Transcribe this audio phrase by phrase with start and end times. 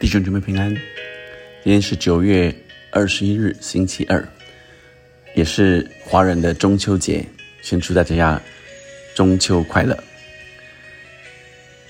[0.00, 0.72] 弟兄姊妹平安，
[1.64, 2.54] 今天是九月
[2.92, 4.26] 二十一日，星期二，
[5.34, 7.26] 也是华人的中秋节。
[7.62, 8.40] 先祝大家
[9.16, 9.98] 中秋快乐。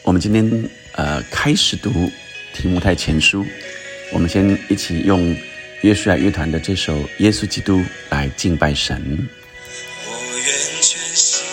[0.04, 2.10] 我们今天呃开始读
[2.54, 3.44] 提摩太前书，
[4.10, 5.36] 我们先一起用
[5.82, 7.76] 约书亚乐团的这首《耶稣基督》
[8.08, 9.28] 来敬拜神。
[10.06, 10.46] 我愿
[10.80, 11.44] 全心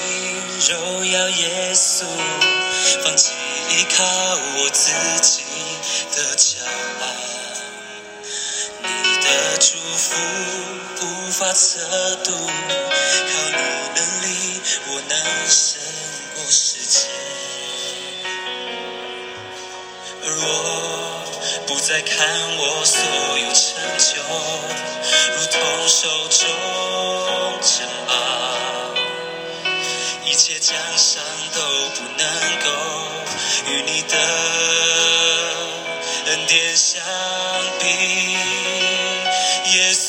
[0.72, 2.06] 荣耀耶稣，
[3.04, 3.34] 放弃
[3.72, 4.06] 依靠
[4.57, 5.43] 我自己
[11.38, 11.82] 法测
[12.24, 12.50] 度，靠
[13.50, 13.60] 你
[13.93, 14.26] 能力，
[14.88, 15.14] 我能
[15.46, 15.82] 胜
[16.34, 17.10] 过世界。
[20.24, 20.48] 而我
[21.68, 22.26] 不再看
[22.57, 22.98] 我所
[23.38, 23.68] 有成
[24.00, 24.16] 就，
[25.36, 25.60] 如同
[25.90, 26.48] 手中
[27.62, 28.10] 珍宝，
[30.24, 31.21] 一切奖赏
[31.54, 31.60] 都
[31.96, 32.23] 不能
[32.64, 32.67] 够
[33.67, 34.16] 与你的
[36.28, 37.04] 恩典相
[37.81, 37.84] 比。
[39.74, 40.05] 耶稣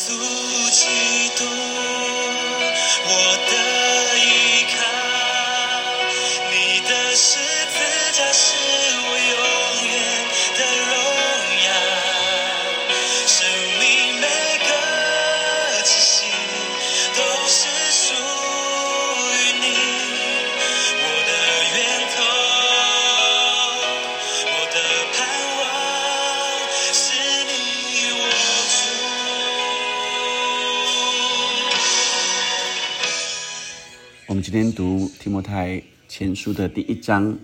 [34.37, 37.39] 我们今天读提摩太前书的第一章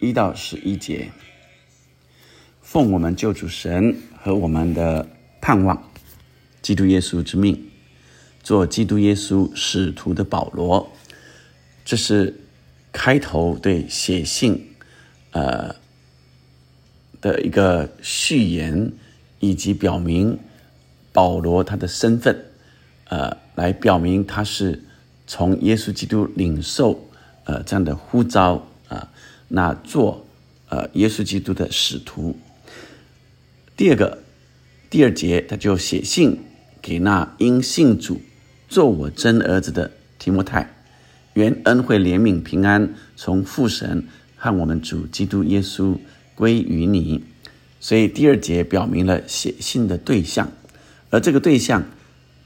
[0.00, 1.10] 一到十一节，
[2.62, 5.06] 奉我们救主神和我们的
[5.42, 5.90] 盼望，
[6.62, 7.62] 基督耶稣之命，
[8.42, 10.90] 做基督耶稣使徒的保罗，
[11.84, 12.40] 这是
[12.92, 14.68] 开头对写信，
[15.32, 15.76] 呃
[17.20, 18.90] 的一个序言，
[19.38, 20.38] 以及表明
[21.12, 22.42] 保罗他的身份，
[23.10, 24.82] 呃，来表明他是
[25.32, 27.08] 从耶稣基督领受
[27.44, 29.08] 呃这样的呼召啊、
[29.48, 30.26] 那做
[30.68, 32.36] 呃耶稣基督的使徒。
[33.74, 34.18] 第二个
[34.90, 36.38] 第二节，他就写信
[36.82, 38.20] 给那因信主
[38.68, 40.70] 做我真儿子的提摩太，
[41.32, 44.06] 愿恩惠怜悯平安从父神
[44.36, 45.96] 和我们主基督耶稣
[46.34, 47.24] 归于你。
[47.80, 50.52] 所以第二节表明了写信的对象，
[51.08, 51.82] 而这个对象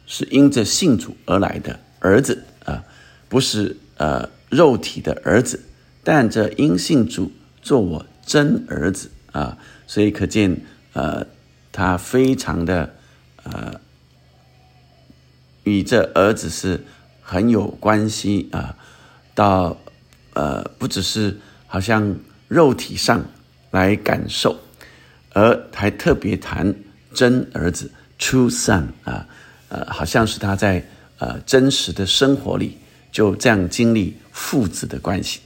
[0.06, 2.84] 是因着信主而来的儿子啊、
[3.30, 5.58] 不是呃肉体的儿子，
[6.04, 7.32] 但这因信主
[7.62, 9.56] 做我真儿子啊、
[9.86, 10.60] 所以可见
[10.92, 11.26] 呃
[11.72, 12.94] 他非常的
[13.44, 13.80] 呃
[15.64, 16.84] 与这儿子是
[17.22, 18.76] 很有关系啊、
[19.34, 19.76] 到
[20.34, 22.16] 呃不只是好像
[22.48, 23.24] 肉体上
[23.70, 24.56] 来感受，
[25.32, 26.74] 而还特别谈
[27.12, 29.26] 真儿子 （true son） 啊，
[29.68, 30.82] 呃，好像是他在
[31.18, 32.76] 呃真实的生活里
[33.10, 35.40] 就这样经历父子的关系。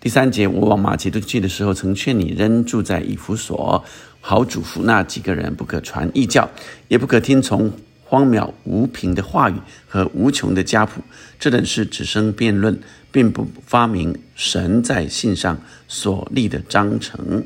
[0.00, 3.82] 第三节，我往马其顿去的时候，曾劝你仍住在以弗所，
[4.20, 6.50] 好嘱咐那几个人，不可传异教，
[6.88, 7.72] 也不可听从
[8.04, 9.54] 荒谬无凭的话语
[9.88, 11.00] 和无穷的家谱，
[11.38, 12.78] 这等事只生辩论，
[13.10, 17.42] 并不发明神在信上所立的章程。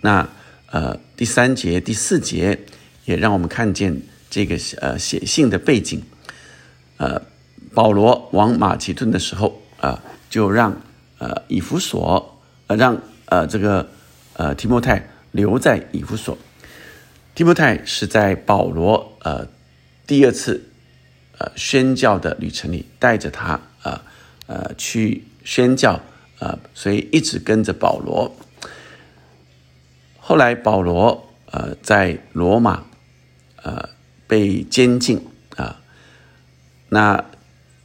[0.00, 0.28] 那
[0.70, 2.58] 呃，第三节、第四节
[3.04, 6.02] 也让我们看见这个呃写信的背景。
[6.98, 7.22] 呃，
[7.74, 10.76] 保罗往马其顿的时候啊、就让
[11.18, 13.88] 呃以弗所呃让呃这个
[14.34, 16.36] 呃提摩太留在以弗所。
[17.34, 19.46] 提摩太是在保罗呃
[20.06, 20.68] 第二次
[21.38, 24.00] 呃宣教的旅程里带着他呃
[24.46, 26.00] 呃去宣教
[26.40, 28.34] 呃，所以一直跟着保罗。
[30.18, 32.84] 后来保罗呃在罗马
[33.62, 33.88] 呃
[34.26, 35.24] 被监禁、
[36.88, 37.24] 那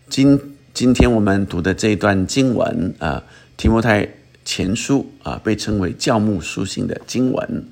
[0.10, 3.24] 今今天我们读的这一段经文啊、
[3.58, 4.08] 提摩太
[4.46, 7.70] 前书啊、被称为教牧书信的经文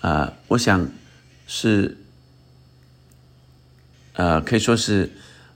[0.00, 0.88] 啊、我想
[1.46, 1.96] 是
[4.14, 5.10] 呃可以说是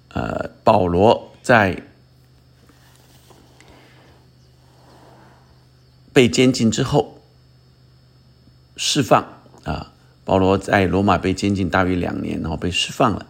[0.09, 1.83] 呃保罗在
[6.13, 7.19] 被监禁之后。
[8.75, 9.93] 释放啊，
[10.25, 13.27] 保罗在罗马被监禁大约两年，然后被释放了，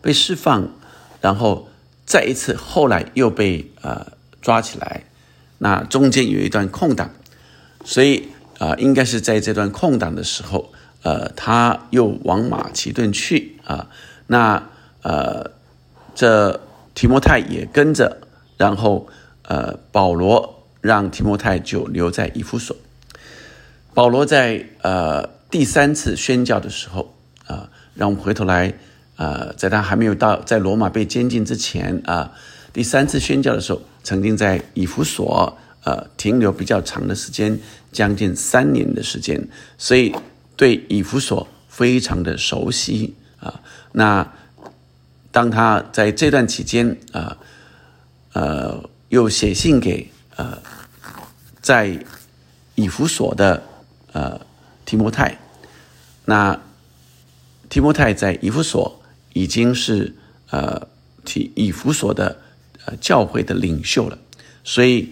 [0.00, 0.70] 被释放，
[1.20, 1.68] 然后
[2.04, 4.06] 再一次后来又被呃
[4.40, 5.04] 抓起来，
[5.58, 7.10] 那中间有一段空档，
[7.84, 8.28] 所以
[8.58, 10.72] 啊、应该是在这段空档的时候，
[11.02, 13.90] 呃，他又往马其顿去啊、
[14.26, 14.62] 那
[15.02, 15.50] 呃，
[16.14, 16.60] 这
[16.94, 18.16] 提摩太也跟着，
[18.56, 19.08] 然后
[19.42, 22.74] 呃，保罗让提摩太就留在以弗所。
[23.92, 27.14] 保罗在呃第三次宣教的时候
[27.46, 28.72] 啊，让我们回头来
[29.16, 32.32] 呃，在他还没有到在罗马被监禁之前啊，
[32.72, 37.58] 第三次宣教的时候，曾经在以弗所呃停留比较长的时间，
[37.92, 40.14] 将近三年的时间，所以
[40.56, 43.60] 对以弗所非常的熟悉啊。
[43.92, 44.32] 那
[45.30, 47.36] 当他在这段期间啊，
[48.32, 50.58] 呃，又写信给呃
[51.60, 51.98] 在
[52.74, 53.62] 以弗所的
[54.12, 54.40] 呃。
[54.88, 55.36] 提摩太，
[56.26, 56.60] 那
[57.68, 59.02] 提摩太在以弗所
[59.36, 60.14] 已经是
[60.48, 60.88] 呃
[61.26, 62.38] 提以弗所的
[62.86, 64.16] 呃教会的领袖了，
[64.64, 65.10] 所以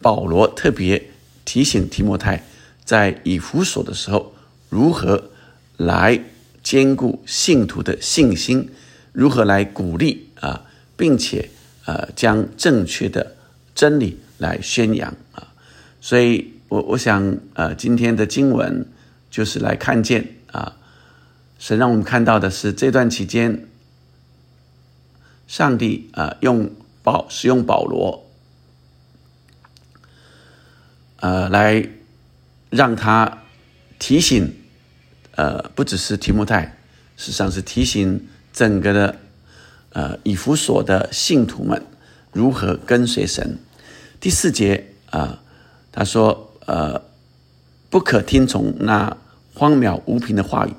[0.00, 1.10] 保罗特别
[1.44, 2.42] 提醒提摩太，
[2.84, 4.34] 在以弗所的时候
[4.68, 5.30] 如何
[5.76, 6.20] 来
[6.64, 8.68] 兼顾信徒的信心，
[9.12, 10.66] 如何来鼓励啊，
[10.96, 11.48] 并且
[11.84, 13.36] 呃将正确的
[13.72, 15.54] 真理来宣扬啊，
[16.00, 18.84] 所以我我想呃今天的经文。
[19.34, 20.76] 就是来看见啊，
[21.64, 23.66] 神让我们看到的是这段期间，
[25.46, 26.70] 上帝啊用
[27.02, 28.26] 保使用保罗，
[31.20, 31.88] 呃，来
[32.68, 33.38] 让他
[33.98, 34.54] 提醒，
[35.36, 36.76] 呃，不只是提摩太，
[37.16, 39.16] 实际上是提醒整个的
[39.94, 41.82] 呃以弗所的信徒们
[42.30, 43.58] 如何跟随神。
[44.20, 45.40] 第四节啊，
[45.90, 47.00] 他说呃，
[47.88, 49.16] 不可听从那。
[49.56, 50.74] 荒谬无凭的话语，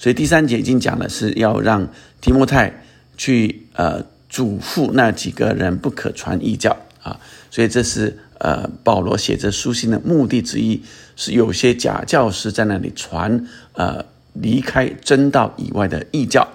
[0.00, 1.86] 所以第三节已经讲了，是要让
[2.22, 2.72] 提摩太
[3.18, 7.20] 去呃嘱咐那几个人不可传异教啊，
[7.50, 10.82] 所以这是呃保罗写这书信的目的之一，
[11.16, 14.02] 是有些假教师在那里传呃
[14.32, 16.48] 离开真道以外的异教，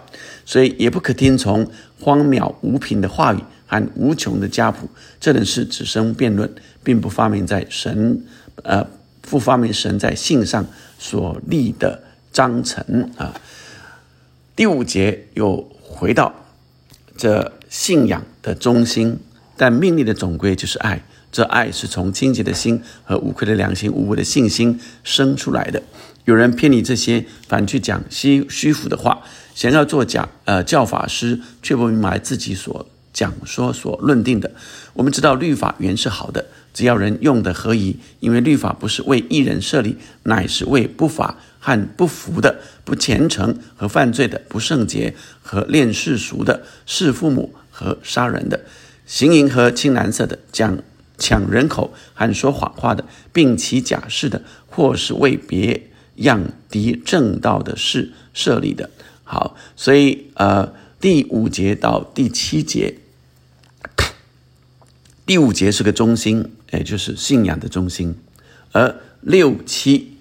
[0.43, 1.69] 所以也不可听从
[1.99, 4.89] 荒谬无凭的话语和无穷的家谱，
[5.19, 6.51] 这等事只生辩论，
[6.83, 8.25] 并不发明在神
[8.63, 8.87] 呃。
[9.27, 10.63] 不发明神在信上
[10.99, 11.99] 所立的
[12.35, 13.33] 章程啊，
[14.57, 16.35] 第五节又回到
[17.15, 19.17] 这信仰的中心，
[19.55, 21.01] 但命令的总归就是爱。
[21.31, 25.81] 这爱是从清洁的心和无愧的良心、无畏的信心生出来的。
[26.25, 29.21] 有人偏离这些，反去讲虚虚浮的话，
[29.53, 34.51] 想要做假呃教法师，却不明白自己所讲说所论定的。
[34.91, 36.45] 我们知道律法原是好的。
[36.75, 48.65] 只要人用的合宜，因为律法不是为一人设立，乃是为不法和不服的、不虔诚和犯罪的、不圣洁和恋世俗的、弑父母和杀人的、
[49.05, 50.77] 行淫和青蓝色的、讲
[51.17, 58.89] 抢人口和说谎话的，并起假誓的，或是为别样敌正道的事设立的。
[59.23, 62.95] 好，所以呃，第五节到第七节。
[65.25, 68.15] 第五节是个中心，也就是信仰的中心，
[68.71, 70.17] 而六七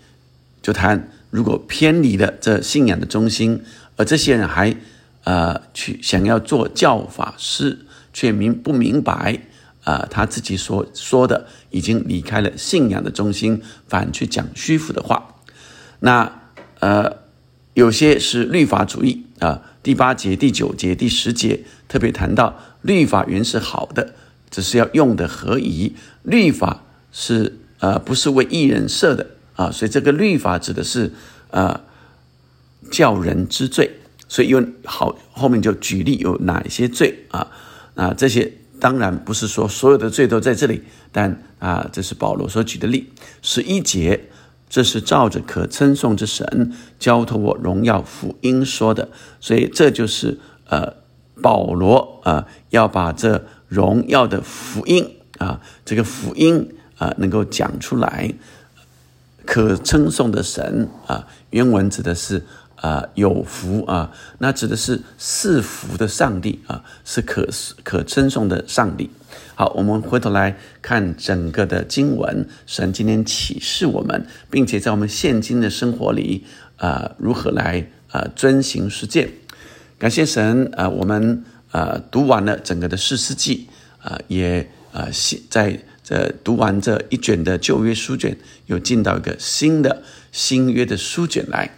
[0.63, 3.63] 就谈如果偏离了这信仰的中心，
[3.97, 4.77] 而这些人还
[5.25, 7.79] 呃去想要做教法师，
[8.13, 9.41] 却明不明白
[9.83, 15.35] 啊他自己所说的已经离开了信仰的中心，反去讲虚浮的话。
[16.01, 16.51] 那
[16.81, 17.17] 呃
[17.73, 24.15] 有些是律法主义啊，第八节、第九节、第十节特别谈到律法原是好的。
[24.55, 29.27] 只是要用的合宜，律法是呃不是为一人设的
[29.57, 31.13] 啊，所以这个律法指的是
[31.51, 31.81] 呃
[32.89, 33.91] 教人之罪，
[34.29, 37.49] 所以有好后面就举例有哪些罪啊
[37.97, 43.11] 啊这些当然不是说所有的罪都在这里，但啊这是保罗所举的例，
[43.43, 44.29] 十一节
[44.69, 49.09] 这是照着可称颂之神交托我荣耀福音说的，
[49.41, 50.39] 所以这就是
[50.69, 50.95] 呃
[51.43, 53.45] 保罗啊要把这。
[53.75, 58.33] 荣耀的福音啊，这个福音啊，能够讲出来，
[59.45, 62.45] 可称颂的神啊，原文指的是
[62.77, 67.49] 啊有福啊，那指的是赐福的上帝啊，是可
[67.83, 69.11] 可称颂的上帝。
[69.57, 79.33] 好，我们回头来看整个的经文，神今天启示我们，并且在我们现今的生活里啊，如何来啊遵行实践。
[79.99, 81.45] 感谢神啊，我们。
[81.75, 83.67] 啊，读完了整个的四世纪，
[84.01, 85.09] 啊，也啊，
[85.51, 91.77] 在这读完这一卷的旧约书卷，又进到一个新的新约的书卷来。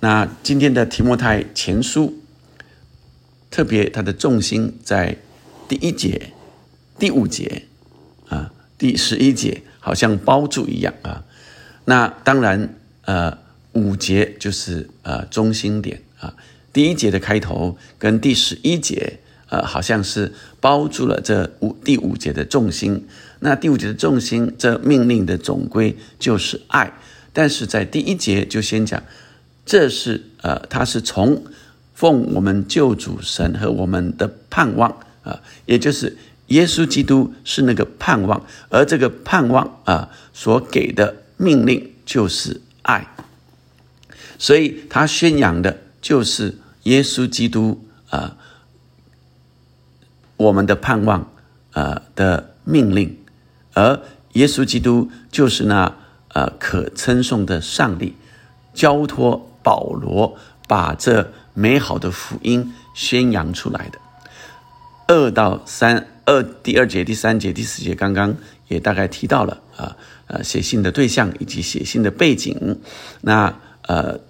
[0.00, 2.22] 那今天的提摩太前书，
[3.50, 5.16] 特别它的重心在
[5.66, 6.34] 第一节、
[6.98, 7.62] 第五节
[8.28, 11.24] 啊，第十一节，好像包住一样啊。
[11.86, 12.74] 那当然，
[13.06, 13.38] 呃，
[13.72, 16.36] 五节就是呃中心点啊。
[16.72, 23.06] 第一节的开头跟第十一节，呃，好像是包住了这五第五节的重心。
[23.40, 26.92] 那第五节的重心，这命令的总归就是爱。
[27.32, 29.02] 但是在第一节就先讲，
[29.64, 31.44] 这是呃，他是从
[31.94, 34.90] 奉我们救主神和我们的盼望
[35.22, 36.16] 啊，也就是
[36.48, 43.06] 耶稣基督是那个盼望，而这个盼望啊所给的命令就是爱，
[44.38, 48.36] 所以他宣扬的就是耶稣基督啊，
[50.36, 51.30] 我们的盼望
[51.72, 53.18] 啊的命令，
[53.74, 54.00] 而
[54.32, 55.96] 耶稣基督就是那。
[56.32, 58.14] 呃，可称颂的上帝
[58.72, 60.38] 交托保罗
[60.68, 63.98] 把这美好的福音宣扬出来的。
[65.08, 68.36] 二到三二第二节、第三节、第四节，刚刚
[68.68, 69.96] 也大概提到了啊，
[70.28, 72.78] 呃，写信的对象以及写信的背景。
[73.22, 73.52] 那
[73.88, 74.20] 呃，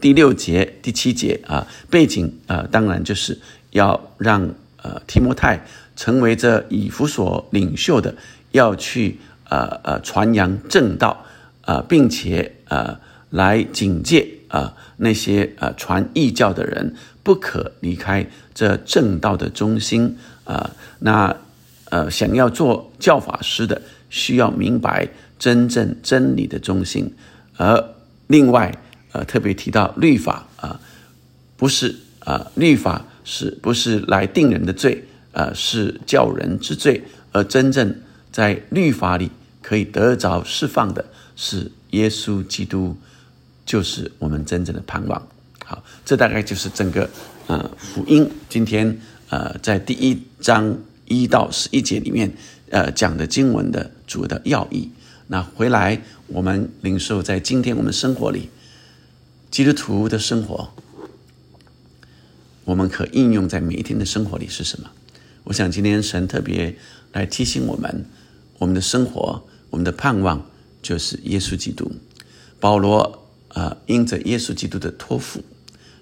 [0.00, 3.38] 第六节、第七节啊，背景啊，当然就是
[3.70, 4.48] 要让
[4.82, 5.64] 呃提摩太
[5.96, 8.14] 成为这以弗所领袖的，
[8.52, 9.18] 要去。
[9.50, 11.24] 呃呃，传扬正道，
[11.62, 12.94] 呃，并且呃，
[13.30, 20.14] 来警戒啊那些呃传异教的人，不可离开这正道的中心
[20.44, 20.70] 啊。
[20.98, 21.34] 那
[21.86, 27.10] 呃，想要做教法师的，需要明白真正真理的中心。
[27.56, 27.82] 而
[28.26, 28.70] 另外
[29.18, 30.80] 呃，特别提到律法啊，
[31.56, 35.04] 不是啊，律法是不是来定人的罪？
[35.32, 37.94] 呃，是叫人之罪，而真正
[38.30, 39.30] 在律法里。
[39.60, 41.04] 可以得着释放的
[41.36, 42.96] 是耶稣基督，
[43.66, 45.28] 就是我们真正的盼望。
[45.62, 47.10] 好，这大概就是整个
[47.48, 48.98] 呃福音今天
[49.28, 52.32] 呃在第一章一到十一节里面
[52.70, 54.88] 呃讲的经文的主的要义。
[55.26, 58.48] 那回来我们领受在今天我们生活里，
[59.50, 60.68] 基督徒的生活，
[62.64, 64.90] 我们可应用在每一天的生活里是什么？
[65.44, 66.76] 我想今天神特别
[67.12, 68.04] 来提醒我们，
[68.58, 69.42] 我们的生活。
[69.70, 70.46] 我们的盼望
[70.80, 71.92] 就是耶稣基督。
[72.58, 75.42] 保罗啊，因着耶稣基督的托付，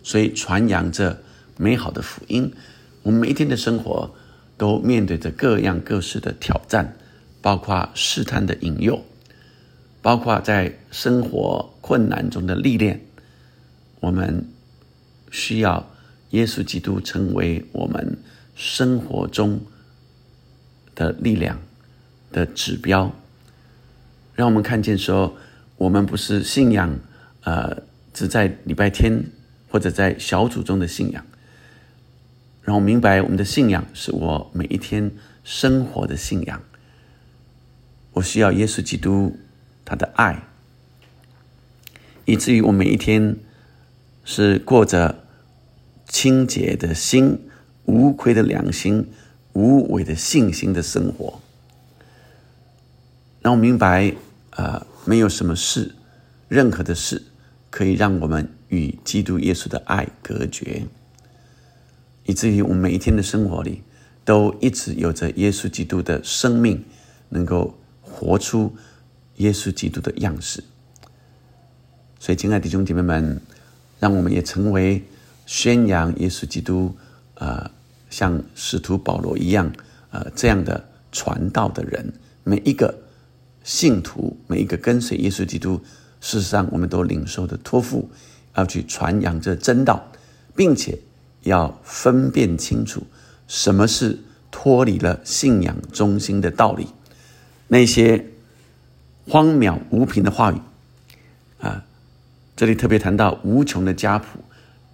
[0.03, 1.21] 所以传扬着
[1.57, 2.53] 美好的福音。
[3.03, 4.15] 我们每一天的生活
[4.57, 6.97] 都面对着各样各式的挑战，
[7.41, 9.05] 包括试探的引诱，
[10.00, 13.00] 包括在生活困难中的历练。
[14.07, 14.47] 我们
[15.33, 15.85] 需要
[16.31, 18.17] 耶稣基督成为我们
[18.55, 19.61] 生活中
[20.95, 21.59] 的力量
[22.31, 23.13] 的指标。
[24.37, 25.37] 让我们看见说，
[25.77, 26.97] 我们不是信仰，
[27.43, 27.83] 呃，
[28.15, 29.25] 只在礼拜天
[29.69, 31.27] 或者在小组中的信仰。
[32.63, 35.11] 让我明白，我们的信仰是我每一天
[35.43, 36.63] 生活的信仰。
[38.13, 39.37] 我需要耶稣基督
[39.85, 40.45] 他的爱，
[42.25, 43.37] 以至于我每一天
[44.26, 45.25] 是过着
[46.06, 47.49] 清洁的心、
[47.87, 49.09] 无愧的良心、
[49.54, 51.40] 无伪的信心的生活。
[53.40, 54.14] 让我明白。
[54.56, 55.95] 啊，没有什么事，
[56.49, 57.23] 任何的事，
[57.68, 60.87] 可以让我们与基督耶稣的爱隔绝，
[62.25, 63.83] 以至于我们每一天的生活里，
[64.25, 66.83] 都一直有着耶稣基督的生命，
[67.28, 68.75] 能够活出
[69.37, 70.64] 耶稣基督的样式。
[72.18, 73.38] 所以，亲爱的弟兄姐妹们，
[73.99, 75.05] 让我们也成为
[75.47, 76.95] 宣扬耶稣基督，
[77.35, 77.71] 啊，
[78.11, 79.73] 像使徒保罗一样，
[80.11, 82.12] 啊，这样的传道的人，
[82.45, 83.03] 每一个。
[83.65, 85.81] 信徒每一个跟随耶稣基督，
[86.21, 88.09] 事实上我们都领受的托付，
[88.55, 90.12] 要去传扬这真道，
[90.55, 90.97] 并且
[91.43, 93.03] 要分辨清楚
[93.49, 94.21] 什么是
[94.53, 96.87] 脱离了信仰中心的道理，
[97.67, 98.26] 那些
[99.26, 100.61] 荒谬无凭的话语
[101.59, 101.85] 啊！
[102.57, 104.41] 这里特别谈到无穷的家谱，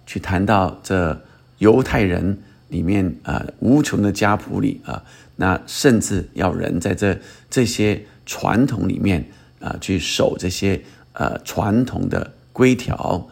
[0.05, 1.19] 去谈到这
[1.57, 5.03] 犹太人里面啊无穷的家谱里啊，
[5.37, 7.17] 那甚至要人在这
[7.49, 8.05] 这些。
[8.25, 9.21] 传统里面
[9.59, 13.27] 啊，去守这些呃传统的规条，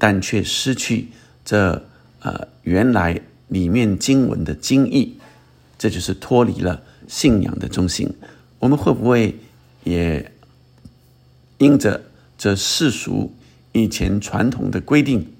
[0.00, 1.06] 但却失去
[1.44, 1.80] 这
[2.18, 5.16] 呃原来里面经文的精义，
[5.78, 8.12] 这就是脱离了信仰的中心。
[8.58, 9.38] 我们会不会
[9.84, 10.32] 也
[11.58, 12.02] 因着
[12.44, 13.34] 这世俗
[13.72, 15.32] 以前传统的规定，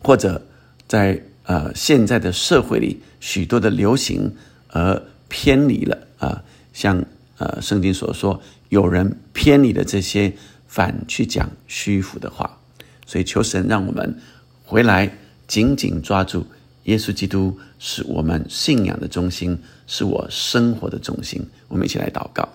[0.00, 0.46] 或者
[0.86, 4.32] 在呃现在的社会里许多的流行
[4.68, 6.44] 而偏离了啊？
[6.72, 7.04] 像
[7.38, 10.32] 呃，圣经所说，有人偏离了这些，
[10.68, 12.60] 反去讲虚浮的话，
[13.04, 14.16] 所以求神让我们
[14.64, 15.18] 回来
[15.48, 16.46] 紧紧抓住
[16.84, 21.44] 耶稣基督，是我们信仰的中心，是我生活的中心。
[21.66, 22.48] 我们一起来祷告，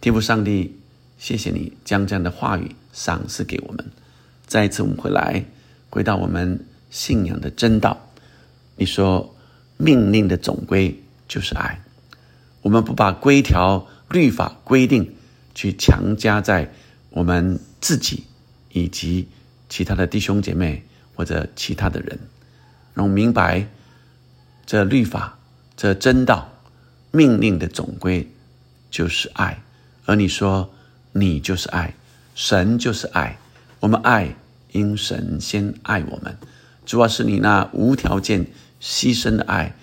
[0.00, 0.76] 天父上帝，
[1.22, 3.92] 谢谢你将这样的话语赏赐给我们。
[4.44, 5.44] 再一次，我们回来
[5.88, 8.08] 回到我们信仰的真道。
[8.74, 9.32] 你说，
[9.76, 11.80] 命令的总归就是爱。
[12.62, 15.14] 我们不把规条、律法规定
[15.54, 16.72] 去强加在
[17.10, 18.24] 我们自己
[18.72, 19.28] 以及
[19.68, 20.82] 其他的弟兄姐妹
[21.14, 22.18] 或者其他的人，
[22.94, 23.68] 让我明白
[24.66, 25.38] 这律法、
[25.76, 26.50] 这真道、
[27.12, 28.28] 命令的总归
[28.90, 29.62] 就是爱。
[30.04, 30.68] 而你说
[31.12, 31.94] 你就是爱，
[32.34, 33.38] 神就是爱，
[33.80, 34.34] 我们爱，
[34.72, 36.36] 因神先爱我们。
[36.84, 38.46] 主要是你那无条件
[38.80, 39.74] 牺牲的爱，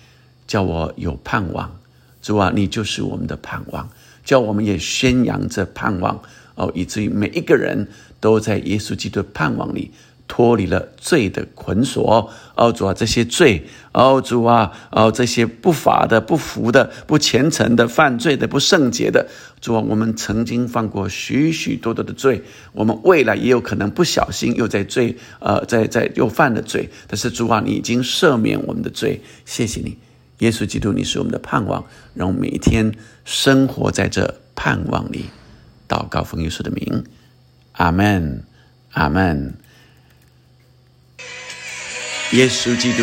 [0.46, 1.78] 叫我有盼望。
[2.20, 3.88] 主啊，你就是我们的盼望，
[4.24, 6.22] 叫我们也宣扬着盼望
[6.54, 7.88] 哦，以至于每一个人
[8.20, 9.90] 都在耶稣基督的盼望里
[10.30, 12.30] 脱离了罪的捆锁。
[12.54, 19.28] 哦，主啊，这些罪，哦，主啊，哦，这些不法的、不服的、不虔诚的、犯罪的、不圣洁的，
[19.60, 26.88] 主啊，我们曾经犯过许许多多的罪，我们未来也有可能不小心又在罪，呃，在在又犯了罪。
[27.08, 29.98] 但是主啊，你已经赦免我们的罪，谢谢你。
[30.38, 31.84] 耶稣基督，你是我们的盼望，
[32.14, 32.94] 让我们每一天
[33.24, 35.24] 生活在这盼望里。
[35.88, 37.04] 祷告奉耶稣的名，
[37.72, 38.44] 阿门，
[38.92, 39.54] 阿门。
[42.32, 43.02] 耶稣基督，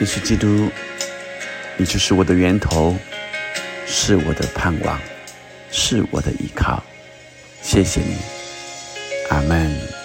[0.00, 0.70] 你是基督，
[1.76, 2.96] 你就是我的源头，
[3.84, 5.00] 是我的盼望，
[5.72, 6.80] 是我的依靠。
[7.62, 8.16] 谢谢你，
[9.30, 9.97] 阿门。